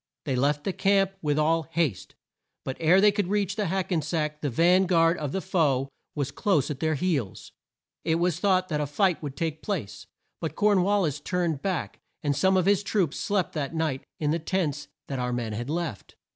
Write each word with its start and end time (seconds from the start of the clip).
They 0.25 0.35
left 0.35 0.63
the 0.63 0.73
camp 0.73 1.11
with 1.21 1.37
all 1.37 1.61
haste, 1.69 2.15
but 2.65 2.75
ere 2.79 2.99
they 2.99 3.11
could 3.11 3.27
reach 3.27 3.55
the 3.55 3.67
Hack 3.67 3.91
en 3.91 4.01
sack 4.01 4.41
the 4.41 4.49
van 4.49 4.87
guard 4.87 5.19
of 5.19 5.31
the 5.31 5.41
foe 5.41 5.89
was 6.15 6.31
close 6.31 6.71
at 6.71 6.79
their 6.79 6.95
heels. 6.95 7.51
It 8.03 8.15
was 8.15 8.39
thought 8.39 8.67
that 8.69 8.81
a 8.81 8.87
fight 8.87 9.21
would 9.21 9.37
take 9.37 9.61
place, 9.61 10.07
but 10.39 10.55
Corn 10.55 10.81
wal 10.81 11.03
lis 11.03 11.19
turned 11.19 11.61
back 11.61 11.99
and 12.23 12.35
some 12.35 12.57
of 12.57 12.65
his 12.65 12.81
troops 12.81 13.19
slept 13.19 13.53
that 13.53 13.75
night 13.75 14.03
in 14.19 14.31
the 14.31 14.39
tents 14.39 14.87
that 15.07 15.19
our 15.19 15.31
men 15.31 15.53
had 15.53 15.69
left. 15.69 16.15